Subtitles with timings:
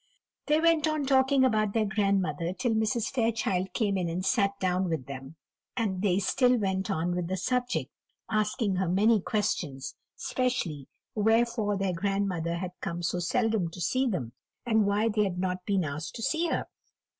[0.47, 3.11] They went on talking about their grandmother till Mrs.
[3.11, 5.35] Fairchild came in and sat down with them,
[5.77, 7.91] and they still went on with the subject,
[8.27, 14.33] asking her many questions, especially wherefore their grandmother had come so seldom to see them,
[14.65, 16.65] and why they had not been asked to see her.